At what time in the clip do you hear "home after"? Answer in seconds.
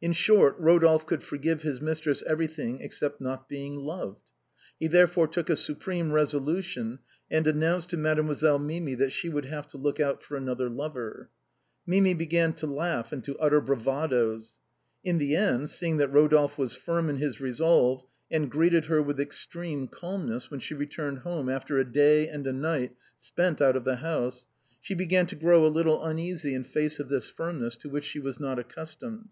21.20-21.76